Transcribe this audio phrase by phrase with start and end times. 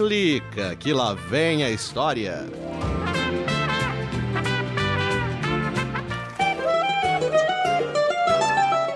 [0.00, 2.46] clica que lá vem a história.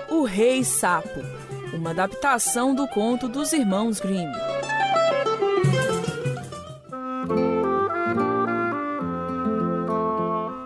[0.09, 1.21] O Rei Sapo,
[1.75, 4.31] uma adaptação do conto dos irmãos Grimm.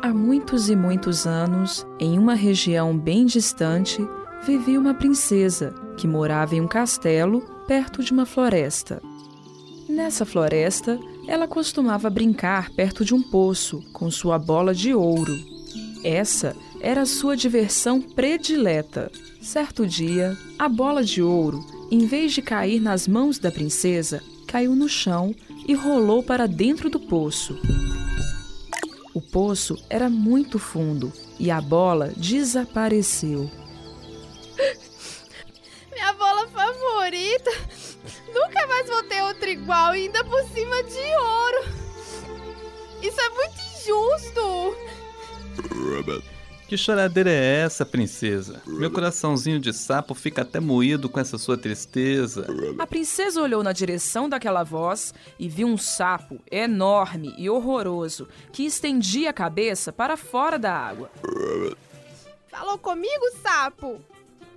[0.01, 3.99] Há muitos e muitos anos, em uma região bem distante,
[4.45, 9.01] vivia uma princesa que morava em um castelo perto de uma floresta.
[9.99, 15.37] Nessa floresta, ela costumava brincar perto de um poço com sua bola de ouro.
[16.05, 19.11] Essa era sua diversão predileta.
[19.41, 21.59] Certo dia, a bola de ouro,
[21.91, 25.35] em vez de cair nas mãos da princesa, caiu no chão
[25.67, 27.59] e rolou para dentro do poço.
[29.13, 33.51] O poço era muito fundo e a bola desapareceu.
[39.49, 41.79] Igual, ainda por cima de ouro!
[43.01, 44.75] Isso é muito injusto!
[46.67, 48.61] Que choradeira é essa, princesa?
[48.67, 52.45] Meu coraçãozinho de sapo fica até moído com essa sua tristeza.
[52.77, 58.67] A princesa olhou na direção daquela voz e viu um sapo enorme e horroroso que
[58.67, 61.09] estendia a cabeça para fora da água.
[62.49, 63.99] Falou comigo, sapo?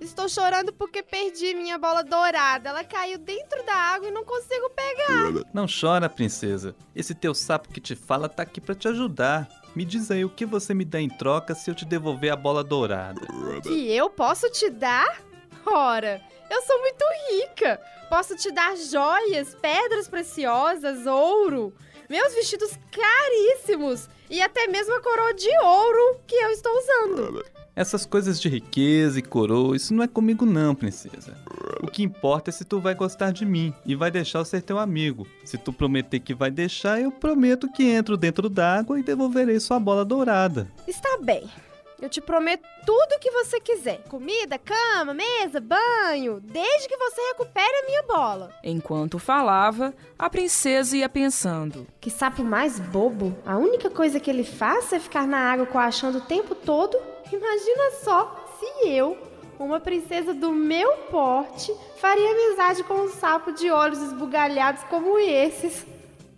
[0.03, 2.69] Estou chorando porque perdi minha bola dourada.
[2.69, 5.45] Ela caiu dentro da água e não consigo pegar.
[5.53, 6.75] Não chora, princesa.
[6.93, 9.47] Esse teu sapo que te fala tá aqui para te ajudar.
[9.73, 12.35] Me diz aí o que você me dá em troca se eu te devolver a
[12.35, 13.21] bola dourada.
[13.63, 15.21] Que eu posso te dar?
[15.65, 17.79] Ora, eu sou muito rica.
[18.09, 21.73] Posso te dar joias, pedras preciosas, ouro,
[22.09, 27.45] meus vestidos caríssimos e até mesmo a coroa de ouro que eu estou usando.
[27.75, 31.35] Essas coisas de riqueza e coroa, isso não é comigo não, princesa.
[31.81, 34.61] O que importa é se tu vai gostar de mim e vai deixar eu ser
[34.61, 35.27] teu amigo.
[35.43, 39.79] Se tu prometer que vai deixar, eu prometo que entro dentro d'água e devolverei sua
[39.79, 40.67] bola dourada.
[40.87, 41.49] Está bem.
[42.01, 47.21] Eu te prometo tudo o que você quiser: comida, cama, mesa, banho, desde que você
[47.29, 48.51] recupere a minha bola.
[48.63, 53.37] Enquanto falava, a princesa ia pensando: Que sapo mais bobo!
[53.45, 56.97] A única coisa que ele faz é ficar na água coachando o tempo todo.
[57.31, 59.17] Imagina só se eu,
[59.57, 65.85] uma princesa do meu porte, faria amizade com um sapo de olhos esbugalhados como esses.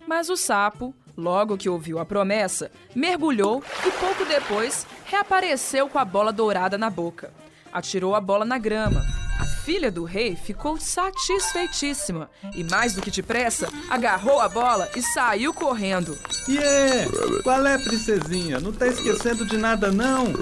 [0.06, 6.04] Mas o sapo, logo que ouviu a promessa, mergulhou e pouco depois reapareceu com a
[6.04, 7.32] bola dourada na boca.
[7.72, 9.04] Atirou a bola na grama.
[9.38, 15.02] A filha do rei ficou satisfeitíssima e, mais do que depressa, agarrou a bola e
[15.02, 16.16] saiu correndo.
[16.48, 17.10] Yeah!
[17.42, 18.58] Qual é, princesinha?
[18.60, 20.32] Não tá esquecendo de nada, não?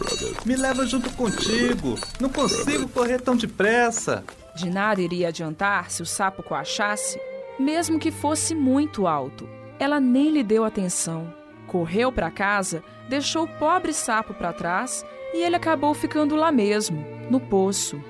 [0.44, 1.98] Me leva junto contigo.
[2.20, 4.22] Não consigo correr tão depressa.
[4.54, 7.18] De nada iria adiantar se o sapo coachasse,
[7.58, 9.48] mesmo que fosse muito alto.
[9.78, 11.32] Ela nem lhe deu atenção.
[11.66, 17.04] Correu para casa, deixou o pobre sapo para trás e ele acabou ficando lá mesmo,
[17.30, 18.00] no poço.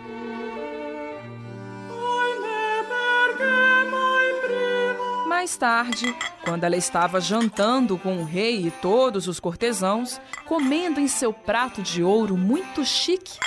[5.27, 6.15] Mais tarde,
[6.45, 11.83] quando ela estava jantando com o rei e todos os cortesãos, comendo em seu prato
[11.83, 13.39] de ouro muito chique,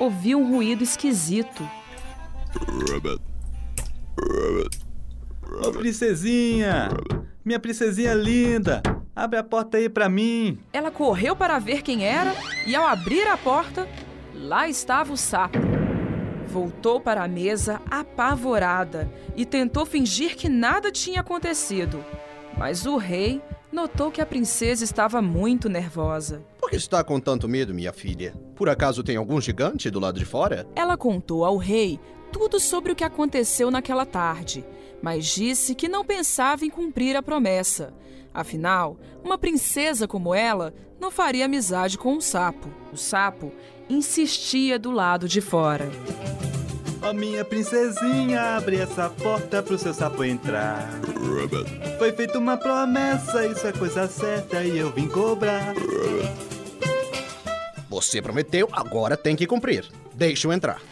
[0.00, 1.62] ouviu um ruído esquisito.
[5.64, 6.88] Ô, princesinha!
[7.46, 8.82] Minha princesinha linda!
[9.14, 10.58] Abre a porta aí pra mim!
[10.72, 12.34] Ela correu para ver quem era
[12.66, 13.88] e, ao abrir a porta,
[14.34, 15.56] lá estava o sapo.
[16.48, 22.04] Voltou para a mesa apavorada e tentou fingir que nada tinha acontecido.
[22.58, 23.40] Mas o rei
[23.70, 26.42] notou que a princesa estava muito nervosa.
[26.58, 28.34] Por que está com tanto medo, minha filha?
[28.56, 30.66] Por acaso tem algum gigante do lado de fora?
[30.74, 32.00] Ela contou ao rei
[32.32, 34.64] tudo sobre o que aconteceu naquela tarde,
[35.06, 37.94] mas disse que não pensava em cumprir a promessa.
[38.34, 42.68] Afinal, uma princesa como ela não faria amizade com um sapo.
[42.92, 43.52] O sapo
[43.88, 45.88] insistia do lado de fora.
[47.00, 50.90] Ó, minha princesinha, abre essa porta pro seu sapo entrar.
[52.00, 55.72] Foi feita uma promessa, isso é coisa certa e eu vim cobrar.
[57.88, 59.86] Você prometeu, agora tem que cumprir.
[60.12, 60.82] Deixa eu entrar.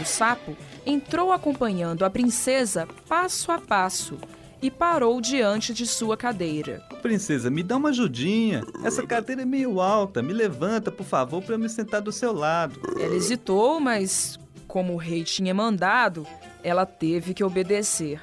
[0.00, 4.18] O sapo entrou acompanhando a princesa passo a passo
[4.60, 6.82] e parou diante de sua cadeira.
[7.02, 8.62] Princesa, me dá uma ajudinha.
[8.82, 10.22] Essa cadeira é meio alta.
[10.22, 12.80] Me levanta, por favor, para eu me sentar do seu lado.
[12.98, 16.26] Ela hesitou, mas como o rei tinha mandado,
[16.62, 18.22] ela teve que obedecer.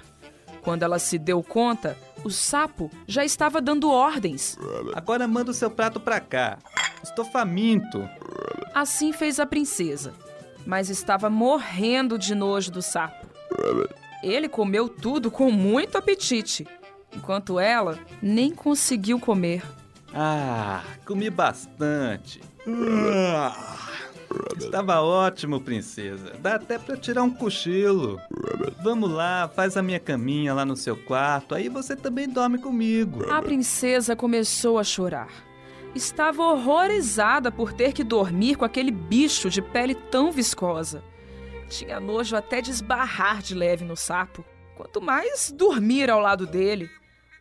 [0.64, 4.58] Quando ela se deu conta, o sapo já estava dando ordens.
[4.94, 6.58] Agora manda o seu prato pra cá.
[7.04, 8.08] Estou faminto.
[8.74, 10.14] Assim fez a princesa,
[10.66, 13.28] mas estava morrendo de nojo do sapo.
[14.24, 16.68] Ele comeu tudo com muito apetite,
[17.16, 19.64] enquanto ela nem conseguiu comer.
[20.14, 22.42] Ah, comi bastante.
[24.58, 26.34] Estava ótimo, princesa.
[26.40, 28.20] Dá até para tirar um cochilo.
[28.84, 33.30] Vamos lá, faz a minha caminha lá no seu quarto, aí você também dorme comigo.
[33.32, 35.30] A princesa começou a chorar.
[35.94, 41.04] Estava horrorizada por ter que dormir com aquele bicho de pele tão viscosa.
[41.70, 44.44] Tinha nojo até de esbarrar de leve no sapo,
[44.76, 46.90] quanto mais dormir ao lado dele.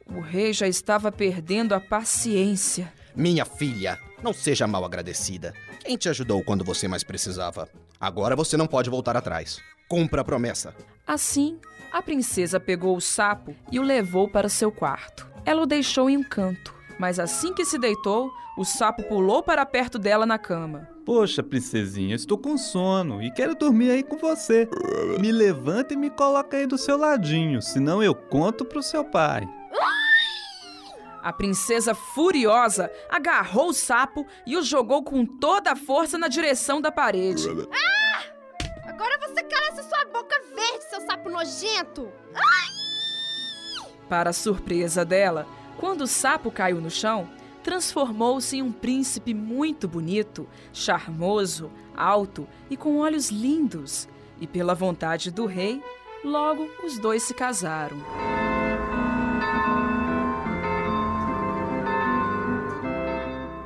[0.07, 2.93] O rei já estava perdendo a paciência.
[3.15, 5.55] Minha filha, não seja mal agradecida.
[5.85, 7.69] Quem te ajudou quando você mais precisava?
[8.01, 9.61] Agora você não pode voltar atrás.
[9.89, 10.75] Cumpra a promessa.
[11.07, 11.59] Assim,
[11.93, 15.29] a princesa pegou o sapo e o levou para seu quarto.
[15.45, 19.65] Ela o deixou em um canto, mas assim que se deitou, o sapo pulou para
[19.65, 20.87] perto dela na cama.
[21.03, 24.69] Poxa, princesinha, estou com sono e quero dormir aí com você.
[25.19, 29.49] Me levanta e me coloca aí do seu ladinho, senão eu conto pro seu pai.
[31.23, 36.83] A princesa, furiosa, agarrou o sapo e o jogou com toda a força na direção
[36.83, 37.49] da parede.
[37.49, 38.91] Ah!
[38.91, 42.13] Agora você cala essa sua boca verde, seu sapo nojento!
[44.07, 45.47] Para a surpresa dela,
[45.81, 47.27] quando o sapo caiu no chão,
[47.63, 54.07] transformou-se em um príncipe muito bonito, charmoso, alto e com olhos lindos.
[54.39, 55.83] E pela vontade do rei,
[56.23, 57.97] logo os dois se casaram.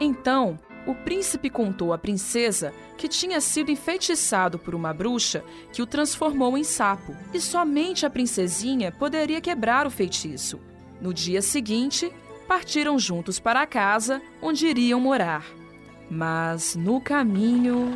[0.00, 0.56] Então,
[0.86, 6.56] o príncipe contou à princesa que tinha sido enfeitiçado por uma bruxa que o transformou
[6.56, 10.60] em sapo, e somente a princesinha poderia quebrar o feitiço.
[11.00, 12.12] No dia seguinte,
[12.46, 15.44] partiram juntos para a casa onde iriam morar.
[16.10, 17.94] Mas no caminho.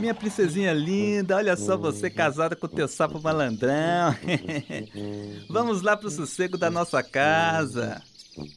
[0.00, 4.14] Minha princesinha linda, olha só você casada com teu sapo malandrão.
[5.48, 8.02] Vamos lá pro sossego da nossa casa.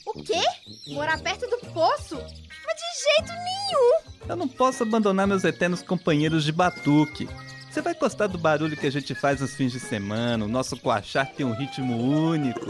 [0.05, 0.41] O quê?
[0.87, 2.15] Morar perto do poço?
[2.15, 4.11] Mas de jeito nenhum!
[4.29, 7.27] Eu não posso abandonar meus eternos companheiros de batuque.
[7.71, 10.43] Você vai gostar do barulho que a gente faz nos fins de semana.
[10.43, 12.69] O nosso coachar tem um ritmo único.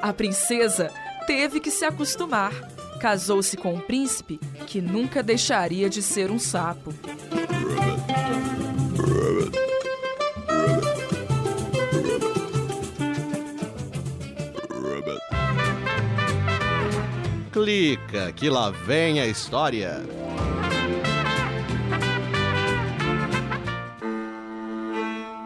[0.00, 0.90] A princesa
[1.26, 2.52] teve que se acostumar.
[2.98, 6.94] Casou-se com um príncipe que nunca deixaria de ser um sapo.
[17.64, 20.02] Clica, que lá vem a história.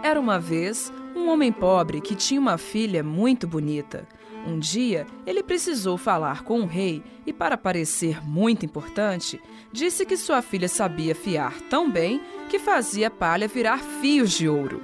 [0.03, 4.05] Era uma vez um homem pobre que tinha uma filha muito bonita.
[4.45, 9.41] Um dia, ele precisou falar com o rei e, para parecer muito importante,
[9.73, 14.83] disse que sua filha sabia fiar tão bem que fazia palha virar fios de ouro.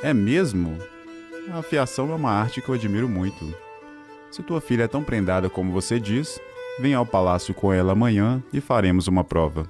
[0.00, 0.91] É mesmo?
[1.50, 3.52] A fiação é uma arte que eu admiro muito.
[4.30, 6.40] Se tua filha é tão prendada como você diz,
[6.78, 9.66] venha ao palácio com ela amanhã e faremos uma prova.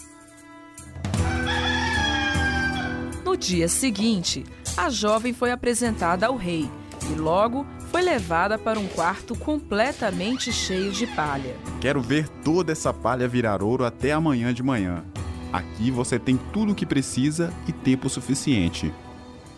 [3.24, 4.44] No dia seguinte,
[4.76, 6.70] a jovem foi apresentada ao rei
[7.10, 11.56] e logo foi levada para um quarto completamente cheio de palha.
[11.80, 15.04] Quero ver toda essa palha virar ouro até amanhã de manhã.
[15.52, 18.92] Aqui você tem tudo o que precisa e tempo suficiente.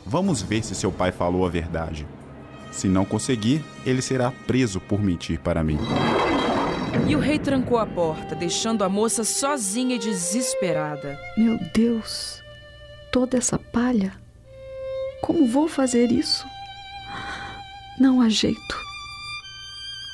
[0.07, 2.07] Vamos ver se seu pai falou a verdade.
[2.71, 5.79] Se não conseguir, ele será preso por mentir para mim.
[7.09, 11.19] E o rei trancou a porta, deixando a moça sozinha e desesperada.
[11.37, 12.43] Meu Deus,
[13.11, 14.13] toda essa palha?
[15.23, 16.47] Como vou fazer isso?
[17.99, 18.77] Não há jeito.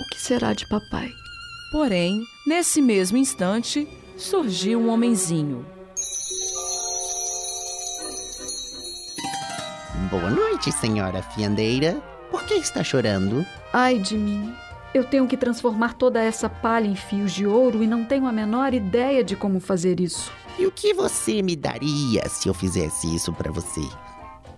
[0.00, 1.10] O que será de papai?
[1.72, 5.64] Porém, nesse mesmo instante, surgiu um homenzinho.
[10.10, 12.02] Boa noite, senhora fiandeira.
[12.32, 13.46] Por que está chorando?
[13.72, 14.52] Ai de mim.
[14.92, 18.32] Eu tenho que transformar toda essa palha em fios de ouro e não tenho a
[18.32, 20.32] menor ideia de como fazer isso.
[20.58, 23.82] E o que você me daria se eu fizesse isso para você?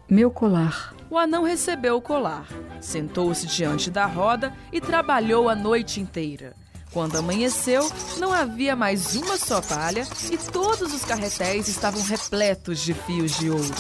[0.09, 0.95] Meu colar.
[1.11, 2.47] O anão recebeu o colar,
[2.81, 6.55] sentou-se diante da roda e trabalhou a noite inteira.
[6.93, 12.95] Quando amanheceu, não havia mais uma só palha e todos os carretéis estavam repletos de
[12.95, 13.75] fios de ouro.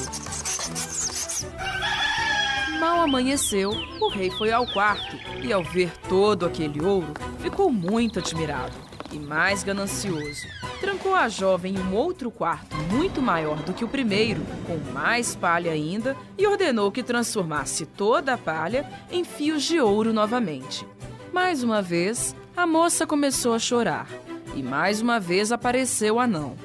[2.82, 3.70] Mal amanheceu,
[4.00, 8.72] o rei foi ao quarto e, ao ver todo aquele ouro, ficou muito admirado
[9.12, 10.48] e mais ganancioso.
[10.80, 15.36] Trancou a jovem em um outro quarto muito maior do que o primeiro, com mais
[15.36, 20.84] palha ainda, e ordenou que transformasse toda a palha em fios de ouro novamente.
[21.32, 24.08] Mais uma vez, a moça começou a chorar.
[24.56, 26.56] e mais uma vez apareceu o anão.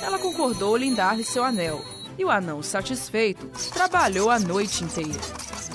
[0.00, 1.84] Ela concordou em dar-lhe seu anel,
[2.20, 5.18] e o anão, satisfeito, trabalhou a noite inteira.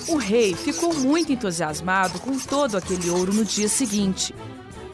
[0.08, 4.32] O rei ficou muito entusiasmado com todo aquele ouro no dia seguinte,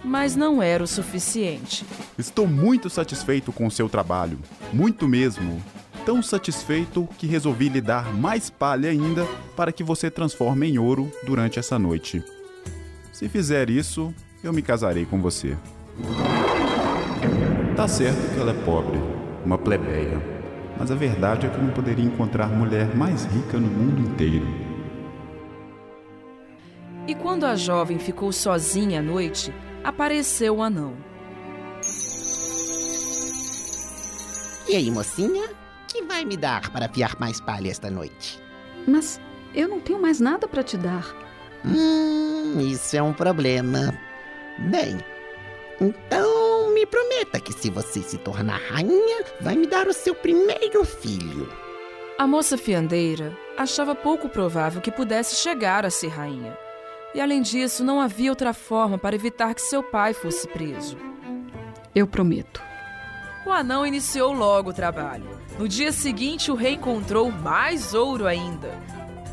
[0.03, 1.85] mas não era o suficiente.
[2.17, 4.39] Estou muito satisfeito com o seu trabalho,
[4.73, 5.63] muito mesmo.
[6.07, 11.13] Tão satisfeito que resolvi lhe dar mais palha ainda para que você transforme em ouro
[11.23, 12.25] durante essa noite.
[13.13, 15.55] Se fizer isso, eu me casarei com você.
[17.77, 18.99] Tá certo que ela é pobre,
[19.45, 20.32] uma plebeia,
[20.83, 24.45] mas a verdade é que eu não poderia encontrar mulher mais rica no mundo inteiro.
[27.07, 30.95] E quando a jovem ficou sozinha à noite, apareceu o anão.
[34.69, 35.51] E aí, mocinha?
[35.87, 38.43] Que vai me dar para afiar mais palha esta noite?
[38.85, 39.21] Mas
[39.55, 41.07] eu não tenho mais nada para te dar.
[41.65, 43.97] Hum, isso é um problema.
[44.59, 44.99] Bem,
[45.81, 46.42] então
[46.93, 51.49] prometa que se você se tornar rainha, vai me dar o seu primeiro filho.
[52.19, 56.57] A moça fiandeira achava pouco provável que pudesse chegar a ser rainha.
[57.15, 60.99] E além disso, não havia outra forma para evitar que seu pai fosse preso.
[61.95, 62.63] Eu prometo.
[63.47, 65.29] O anão iniciou logo o trabalho.
[65.59, 68.71] No dia seguinte, o rei encontrou mais ouro ainda.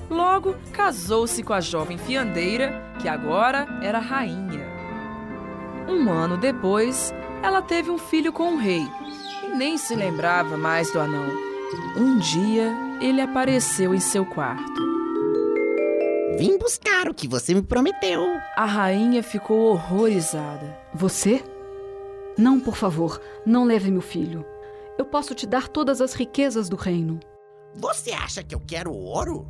[0.09, 4.65] Logo, casou-se com a jovem fiandeira, que agora era rainha.
[5.87, 8.87] Um ano depois, ela teve um filho com o rei
[9.43, 11.27] e nem se lembrava mais do anão.
[11.95, 14.89] Um dia, ele apareceu em seu quarto.
[16.37, 18.25] Vim buscar o que você me prometeu.
[18.55, 20.77] A rainha ficou horrorizada.
[20.93, 21.43] Você?
[22.37, 24.45] Não, por favor, não leve meu filho.
[24.97, 27.19] Eu posso te dar todas as riquezas do reino.
[27.75, 29.47] Você acha que eu quero ouro?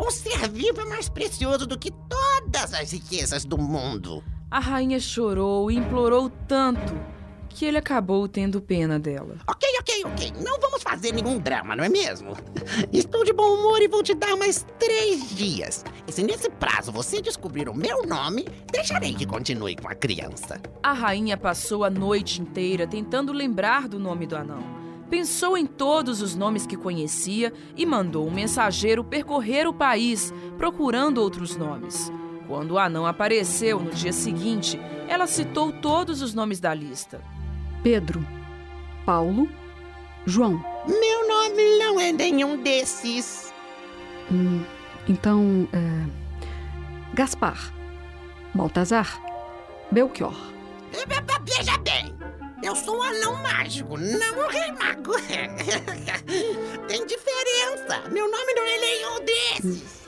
[0.00, 4.22] Um ser vivo é mais precioso do que todas as riquezas do mundo.
[4.48, 6.94] A rainha chorou e implorou tanto
[7.48, 9.38] que ele acabou tendo pena dela.
[9.48, 10.32] Ok, ok, ok.
[10.40, 12.32] Não vamos fazer nenhum drama, não é mesmo?
[12.92, 15.84] Estou de bom humor e vou te dar mais três dias.
[16.06, 20.60] E se nesse prazo você descobrir o meu nome, deixarei que continue com a criança.
[20.80, 24.62] A rainha passou a noite inteira tentando lembrar do nome do anão.
[25.10, 31.18] Pensou em todos os nomes que conhecia e mandou um mensageiro percorrer o país procurando
[31.18, 32.12] outros nomes.
[32.46, 37.20] Quando o anão apareceu no dia seguinte, ela citou todos os nomes da lista.
[37.82, 38.26] Pedro,
[39.04, 39.48] Paulo,
[40.24, 40.62] João.
[40.86, 43.52] Meu nome não é nenhum desses.
[44.30, 44.62] Hum,
[45.08, 47.14] então, é...
[47.14, 47.72] Gaspar,
[48.54, 49.20] Baltazar,
[49.90, 50.34] Belchior.
[51.44, 52.12] Veja bem,
[52.62, 55.12] eu sou um anão mágico, não um rei mago.
[56.88, 58.08] Tem diferença.
[58.10, 60.05] Meu nome não é nenhum desses.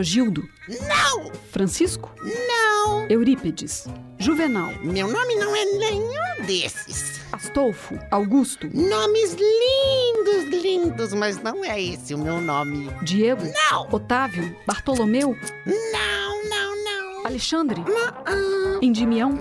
[0.00, 3.06] Astrogildo, Não, Francisco, não.
[3.08, 3.88] Eurípides,
[4.18, 7.18] Juvenal, Meu nome não é nenhum desses.
[7.32, 12.90] Astolfo, Augusto, Nomes lindos, lindos, mas não é esse o meu nome.
[13.04, 15.34] Diego, Não, Otávio, Bartolomeu,
[15.64, 17.24] não, não, não.
[17.26, 17.82] Alexandre,
[18.26, 19.32] Ah, Endimião,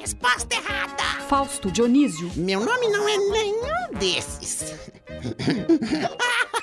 [0.00, 1.02] Resposta errada.
[1.28, 4.74] Fausto, Dionísio, Meu nome não é nenhum desses.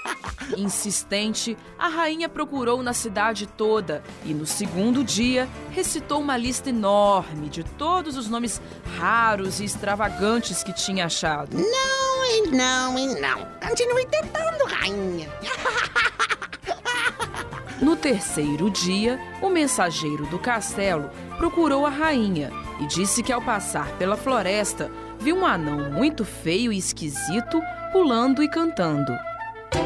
[0.57, 7.49] Insistente, a rainha procurou na cidade toda e, no segundo dia, recitou uma lista enorme
[7.49, 8.61] de todos os nomes
[8.97, 11.57] raros e extravagantes que tinha achado.
[11.57, 13.47] Não e não e não.
[13.67, 15.29] Continue tentando, rainha.
[17.81, 23.89] No terceiro dia, o mensageiro do castelo procurou a rainha e disse que, ao passar
[23.97, 29.13] pela floresta, viu um anão muito feio e esquisito pulando e cantando.
[29.73, 29.79] Que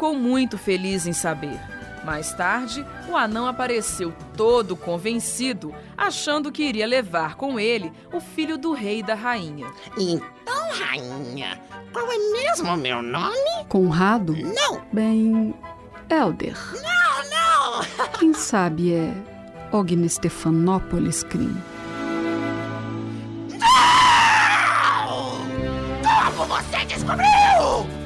[0.00, 1.60] ficou muito feliz em saber.
[2.02, 8.56] Mais tarde, o anão apareceu todo convencido, achando que iria levar com ele o filho
[8.56, 9.66] do rei e da rainha.
[9.98, 11.60] Então, rainha,
[11.92, 13.36] qual é mesmo o meu nome?
[13.68, 15.54] Conrado, Não, bem,
[16.08, 16.56] Elder.
[16.72, 18.08] não, não!
[18.18, 19.12] Quem sabe é
[19.70, 21.54] Ogni Stefanópolis Crim.
[26.02, 27.99] Como você descobriu?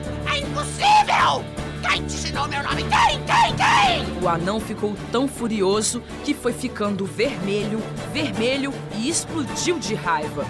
[1.94, 2.82] Te ensinou meu nome?
[2.82, 4.22] Quem, quem, quem?
[4.22, 7.80] O anão ficou tão furioso que foi ficando vermelho,
[8.12, 10.44] vermelho e explodiu de raiva.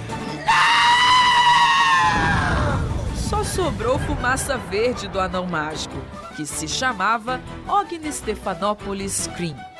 [3.29, 5.97] Só sobrou fumaça verde do anão mágico,
[6.35, 9.74] que se chamava Ogni Stephanopoulos Scream.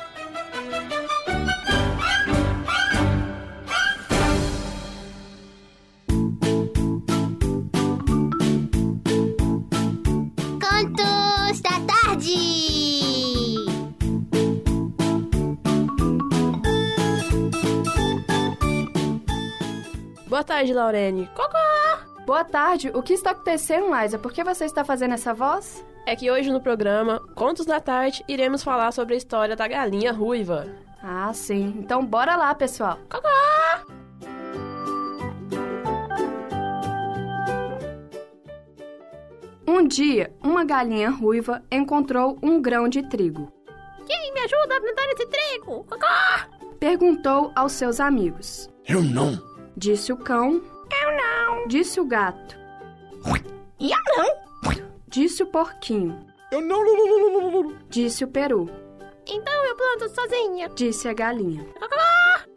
[20.45, 21.29] Tarde, Laurene.
[21.35, 21.57] Cocó!
[22.25, 24.17] Boa tarde, o que está acontecendo, Liza?
[24.17, 25.85] Por que você está fazendo essa voz?
[26.05, 30.11] É que hoje no programa Contos da Tarde iremos falar sobre a história da galinha
[30.11, 30.67] ruiva.
[31.01, 31.75] Ah, sim.
[31.79, 32.99] Então bora lá, pessoal.
[33.09, 33.27] Cocó!
[39.67, 43.51] Um dia, uma galinha ruiva encontrou um grão de trigo.
[44.07, 45.83] Quem me ajuda a plantar esse trigo?
[45.85, 46.75] Cocó!
[46.79, 48.69] Perguntou aos seus amigos.
[48.87, 49.54] Eu não.
[49.77, 50.61] Disse o cão.
[51.03, 51.67] Eu não.
[51.67, 52.57] Disse o gato.
[53.79, 54.85] Eu não.
[55.07, 56.25] Disse o porquinho.
[56.51, 57.77] Eu não, não, não, não, não, não.
[57.89, 58.69] Disse o peru.
[59.27, 60.69] Então eu planto sozinha.
[60.69, 61.65] Disse a galinha.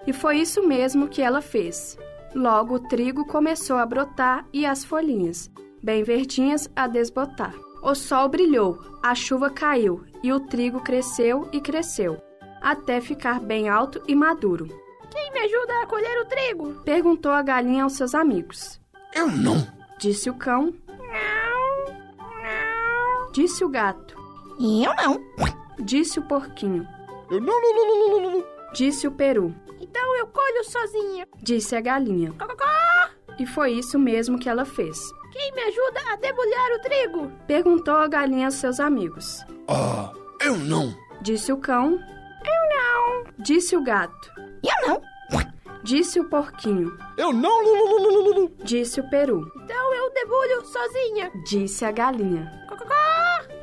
[0.07, 1.99] E foi isso mesmo que ela fez.
[2.35, 5.51] Logo o trigo começou a brotar e as folhinhas,
[5.83, 7.55] bem verdinhas, a desbotar.
[7.83, 12.21] O sol brilhou, a chuva caiu e o trigo cresceu e cresceu,
[12.61, 14.69] até ficar bem alto e maduro.
[15.11, 16.75] Quem me ajuda a colher o trigo?
[16.85, 18.81] Perguntou a galinha aos seus amigos.
[19.15, 19.67] Eu não.
[19.99, 20.73] Disse o cão.
[20.87, 21.95] Não.
[22.17, 23.33] Não.
[23.33, 24.17] Disse o gato.
[24.61, 25.21] Eu não.
[25.79, 26.87] Disse o porquinho.
[27.31, 28.45] Eu não, não, não, não, não.
[28.73, 29.55] Disse o peru.
[29.81, 31.27] Então eu colho sozinha.
[31.43, 32.33] Disse a galinha.
[32.33, 32.65] Cocó!
[33.39, 34.99] E foi isso mesmo que ela fez.
[35.33, 37.33] Quem me ajuda a debulhar o trigo?
[37.47, 39.45] Perguntou a galinha aos seus amigos.
[39.69, 40.93] Ah, eu não.
[41.23, 41.93] Disse o cão.
[41.93, 43.25] Eu não.
[43.39, 44.33] Disse o gato.
[44.63, 45.03] Eu não.
[45.83, 46.97] Disse o porquinho.
[47.17, 48.51] Eu não, não.
[48.63, 49.51] Disse o peru.
[49.65, 51.31] Então eu debulho sozinha.
[51.47, 52.51] Disse a galinha.
[52.69, 52.95] Cocó!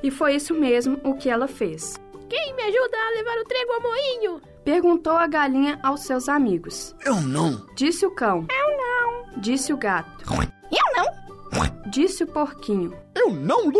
[0.01, 1.99] E foi isso mesmo o que ela fez.
[2.29, 4.41] Quem me ajuda a levar o trigo ao moinho?
[4.63, 6.95] Perguntou a galinha aos seus amigos.
[7.05, 7.65] Eu não.
[7.75, 8.47] Disse o cão.
[8.49, 9.39] Eu não.
[9.39, 10.25] Disse o gato.
[10.71, 11.91] Eu não.
[11.91, 12.97] Disse o porquinho.
[13.13, 13.71] Eu não.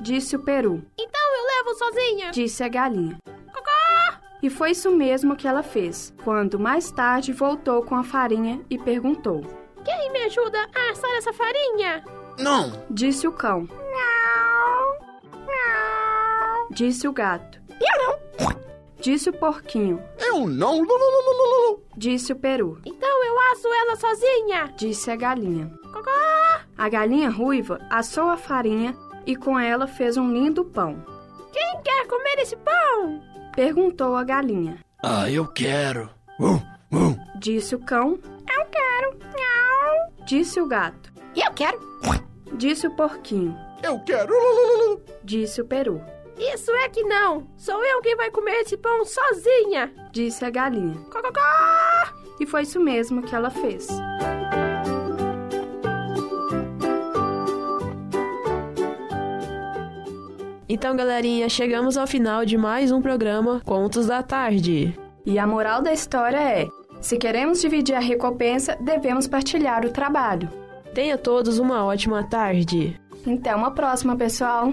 [0.00, 0.82] Disse o peru.
[0.98, 2.30] Então eu levo sozinha.
[2.30, 3.18] Disse a galinha.
[4.42, 8.78] E foi isso mesmo que ela fez, quando mais tarde voltou com a farinha e
[8.78, 9.42] perguntou.
[9.84, 12.04] Quem me ajuda a assar essa farinha?
[12.38, 12.72] Não.
[12.90, 13.68] Disse o cão.
[13.68, 15.38] Não.
[15.46, 16.68] Não.
[16.70, 17.58] Disse o gato.
[17.70, 18.18] Eu não.
[19.00, 20.02] Disse o porquinho.
[20.18, 20.84] Eu não.
[21.96, 22.80] Disse o peru.
[22.84, 24.72] Então eu asso ela sozinha.
[24.76, 25.72] Disse a galinha.
[25.92, 26.10] Cocó!
[26.76, 28.96] A galinha ruiva assou a farinha
[29.26, 31.04] e com ela fez um lindo pão.
[31.52, 32.74] Quem quer comer esse pão?
[33.58, 34.78] Perguntou a galinha.
[35.02, 36.08] Ah, eu quero.
[36.38, 37.18] Uh, uh.
[37.40, 38.16] Disse o cão.
[38.56, 39.18] Eu quero.
[39.18, 40.24] Não.
[40.24, 41.12] Disse o gato.
[41.34, 41.76] Eu quero.
[42.52, 43.58] Disse o porquinho.
[43.82, 44.32] Eu quero.
[45.24, 46.00] Disse o peru.
[46.38, 47.48] Isso é que não.
[47.56, 49.92] Sou eu quem vai comer esse pão sozinha.
[50.12, 50.94] Disse a galinha.
[51.10, 52.14] Cocó!
[52.38, 53.88] E foi isso mesmo que ela fez.
[60.68, 64.94] Então, galerinha, chegamos ao final de mais um programa Contos da Tarde.
[65.24, 66.68] E a moral da história é:
[67.00, 70.50] se queremos dividir a recompensa, devemos partilhar o trabalho.
[70.94, 73.00] Tenha todos uma ótima tarde.
[73.26, 74.72] Até uma próxima, pessoal!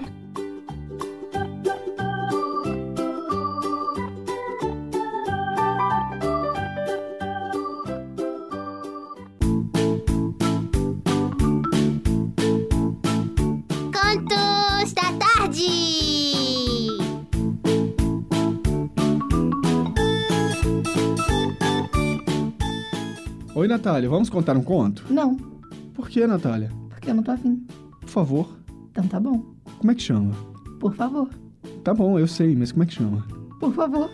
[23.66, 25.04] Oi, Natália, vamos contar um conto?
[25.12, 25.34] Não,
[25.92, 26.70] Por que, Natália?
[26.88, 27.66] porque eu não tô afim.
[28.00, 28.56] Por favor.
[28.92, 29.42] Então tá bom.
[29.78, 30.32] Como é que chama?
[30.78, 31.28] Por favor.
[31.82, 33.26] Tá bom, eu sei, mas como é que chama?
[33.58, 34.08] Por favor.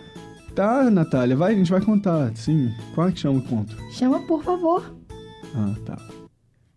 [0.55, 2.35] Tá, Natália, vai, a gente vai contar.
[2.35, 3.77] Sim, qual é que chama o conto?
[3.91, 4.91] Chama por favor.
[5.55, 5.99] Ah, tá.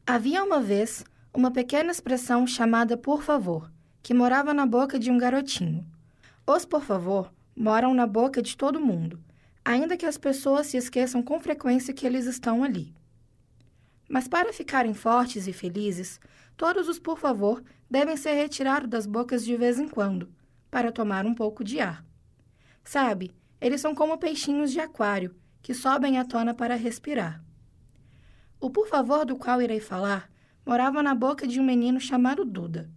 [0.06, 5.16] Havia uma vez uma pequena expressão chamada por favor, que morava na boca de um
[5.16, 5.82] garotinho.
[6.46, 9.18] Os por favor moram na boca de todo mundo,
[9.66, 12.94] ainda que as pessoas se esqueçam com frequência que eles estão ali.
[14.08, 16.20] Mas para ficarem fortes e felizes,
[16.56, 20.32] todos os por favor devem ser retirados das bocas de vez em quando,
[20.70, 22.06] para tomar um pouco de ar.
[22.84, 27.42] Sabe, eles são como peixinhos de aquário, que sobem à tona para respirar.
[28.60, 30.30] O por favor do qual irei falar
[30.64, 32.88] morava na boca de um menino chamado Duda.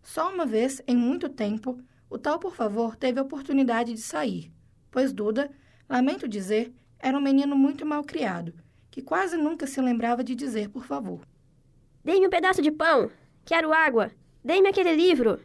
[0.00, 4.52] Só uma vez, em muito tempo, o tal por favor teve a oportunidade de sair,
[4.88, 5.50] pois Duda,
[5.88, 8.54] lamento dizer, era um menino muito mal criado,
[8.90, 11.20] que quase nunca se lembrava de dizer por favor.
[12.04, 13.10] Dê-me um pedaço de pão.
[13.44, 14.10] Quero água.
[14.44, 15.40] Dê-me aquele livro.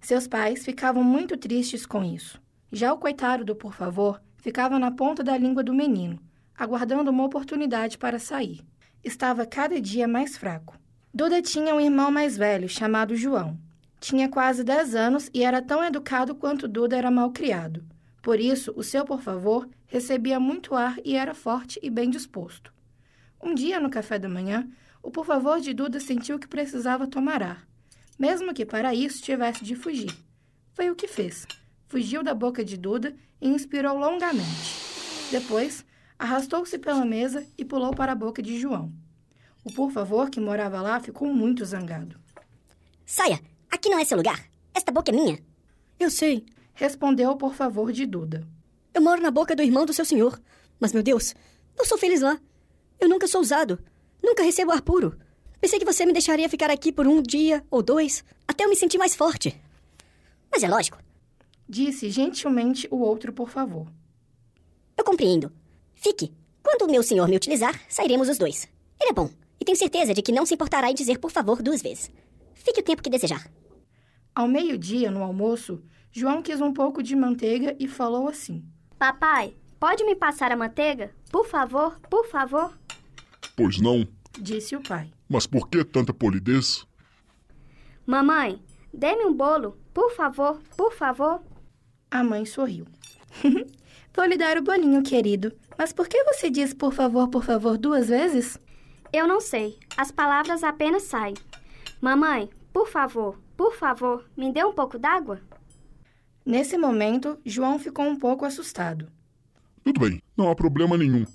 [0.00, 2.40] Seus pais ficavam muito tristes com isso.
[2.72, 6.18] Já o coitado do por favor ficava na ponta da língua do menino,
[6.56, 8.60] aguardando uma oportunidade para sair.
[9.02, 10.76] Estava cada dia mais fraco.
[11.12, 13.58] Duda tinha um irmão mais velho, chamado João.
[14.00, 17.84] Tinha quase 10 anos e era tão educado quanto Duda era mal criado.
[18.28, 22.70] Por isso, o seu por favor recebia muito ar e era forte e bem disposto.
[23.42, 24.68] Um dia, no café da manhã,
[25.02, 27.66] o por favor de Duda sentiu que precisava tomar ar,
[28.18, 30.14] mesmo que para isso tivesse de fugir.
[30.74, 31.46] Foi o que fez.
[31.86, 34.76] Fugiu da boca de Duda e inspirou longamente.
[35.30, 35.82] Depois,
[36.18, 38.92] arrastou-se pela mesa e pulou para a boca de João.
[39.64, 42.20] O por favor que morava lá ficou muito zangado.
[43.06, 43.40] Saia!
[43.70, 44.50] Aqui não é seu lugar.
[44.74, 45.38] Esta boca é minha.
[45.98, 46.44] Eu sei,
[46.78, 48.46] respondeu por favor de Duda.
[48.94, 50.40] Eu moro na boca do irmão do seu senhor.
[50.78, 51.34] Mas, meu Deus,
[51.76, 52.40] não sou feliz lá.
[53.00, 53.80] Eu nunca sou usado.
[54.22, 55.18] Nunca recebo ar puro.
[55.60, 58.76] Pensei que você me deixaria ficar aqui por um dia ou dois, até eu me
[58.76, 59.60] sentir mais forte.
[60.52, 60.98] Mas é lógico.
[61.68, 63.88] Disse gentilmente o outro por favor.
[64.96, 65.52] Eu compreendo.
[65.96, 66.32] Fique.
[66.62, 68.68] Quando o meu senhor me utilizar, sairemos os dois.
[69.00, 69.28] Ele é bom,
[69.60, 72.08] e tenho certeza de que não se importará em dizer por favor duas vezes.
[72.54, 73.50] Fique o tempo que desejar.
[74.32, 75.82] Ao meio-dia, no almoço,
[76.18, 78.64] João quis um pouco de manteiga e falou assim:
[78.98, 81.14] Papai, pode me passar a manteiga?
[81.30, 82.76] Por favor, por favor.
[83.56, 84.04] Pois não,
[84.36, 85.12] disse o pai.
[85.28, 86.84] mas por que tanta polidez?
[88.04, 88.60] Mamãe,
[88.92, 91.40] dê-me um bolo, por favor, por favor.
[92.10, 92.84] A mãe sorriu.
[94.12, 95.52] Vou lhe dar o bolinho, querido.
[95.78, 98.58] Mas por que você diz por favor, por favor duas vezes?
[99.12, 99.78] Eu não sei.
[99.96, 101.34] As palavras apenas saem.
[102.00, 105.40] Mamãe, por favor, por favor, me dê um pouco d'água?
[106.48, 109.12] Nesse momento, João ficou um pouco assustado.
[109.84, 111.26] Tudo bem, não há problema nenhum.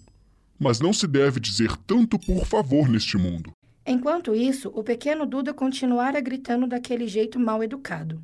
[0.57, 3.51] Mas não se deve dizer tanto por favor neste mundo.
[3.85, 8.19] Enquanto isso, o pequeno Duda continuara gritando daquele jeito mal educado.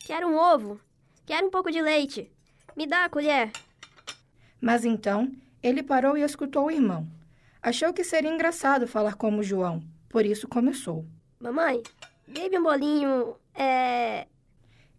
[0.00, 0.80] Quero um ovo.
[1.24, 2.28] Quero um pouco de leite.
[2.76, 3.52] Me dá a colher.
[4.60, 5.30] Mas então,
[5.62, 7.06] ele parou e escutou o irmão.
[7.62, 11.06] Achou que seria engraçado falar como João, por isso começou.
[11.38, 11.80] Mamãe,
[12.26, 13.36] dê-me um bolinho.
[13.54, 14.26] É.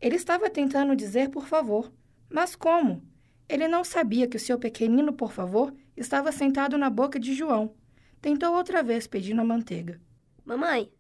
[0.03, 1.89] Ele estava tentando dizer por favor,
[2.29, 3.01] mas como?
[3.47, 7.73] Ele não sabia que o seu pequenino por favor estava sentado na boca de João.
[8.21, 10.01] Tentou outra vez pedindo a manteiga.
[10.43, 10.91] Mamãe,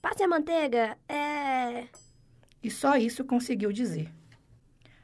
[0.00, 0.96] passe a manteiga.
[1.08, 1.88] É.
[2.62, 4.14] E só isso conseguiu dizer.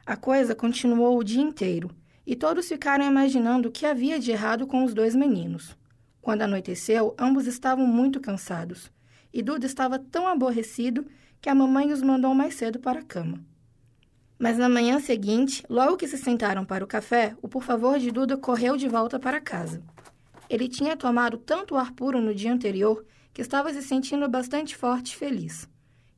[0.07, 1.91] A coisa continuou o dia inteiro
[2.25, 5.77] e todos ficaram imaginando o que havia de errado com os dois meninos.
[6.21, 8.89] Quando anoiteceu, ambos estavam muito cansados
[9.33, 11.05] e Duda estava tão aborrecido
[11.41, 13.45] que a mamãe os mandou mais cedo para a cama.
[14.39, 18.11] Mas na manhã seguinte, logo que se sentaram para o café, o por favor de
[18.11, 19.83] Duda correu de volta para casa.
[20.49, 25.13] Ele tinha tomado tanto ar puro no dia anterior que estava se sentindo bastante forte
[25.13, 25.69] e feliz.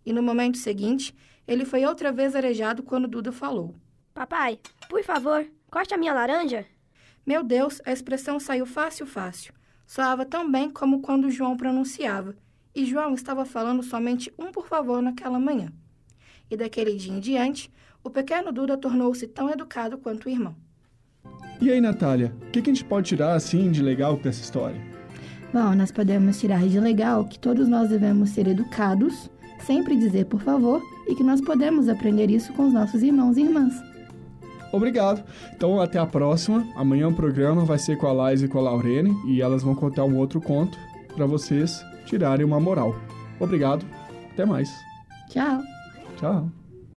[0.07, 1.15] E no momento seguinte,
[1.47, 3.75] ele foi outra vez arejado quando Duda falou.
[4.15, 6.67] Papai, por favor, corte a minha laranja.
[7.27, 9.53] Meu Deus, a expressão saiu fácil, fácil.
[9.87, 12.37] Soava tão bem como quando João pronunciava.
[12.75, 15.71] E João estava falando somente um por favor naquela manhã.
[16.51, 17.71] E daquele dia em diante,
[18.03, 20.57] o pequeno Duda tornou-se tão educado quanto o irmão.
[21.61, 24.81] E aí, Natália, o que, que a gente pode tirar assim de legal dessa história?
[25.53, 29.31] Bom, nós podemos tirar de legal que todos nós devemos ser educados,
[29.61, 33.43] sempre dizer por favor, e que nós podemos aprender isso com os nossos irmãos e
[33.43, 33.75] irmãs.
[34.73, 35.23] Obrigado.
[35.55, 36.67] Então, até a próxima.
[36.75, 39.75] Amanhã o programa vai ser com a Laís e com a Laurene e elas vão
[39.75, 40.79] contar um outro conto
[41.15, 42.95] para vocês tirarem uma moral.
[43.41, 43.85] Obrigado.
[44.33, 44.71] Até mais.
[45.29, 45.61] Tchau.
[46.17, 46.62] Tchau.